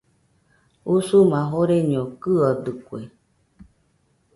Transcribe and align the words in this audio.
Usuma 0.95 1.37
joreño 1.51 2.01
kɨodɨkue. 2.21 3.01